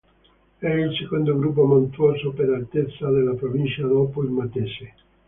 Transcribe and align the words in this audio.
È 0.57 0.65
il 0.67 0.95
secondo 0.97 1.37
gruppo 1.37 1.63
montuoso 1.63 2.31
per 2.31 2.49
altezza 2.49 3.07
della 3.11 3.35
provincia 3.35 3.85
dopo 3.85 4.23
il 4.23 4.31
Matese. 4.31 4.93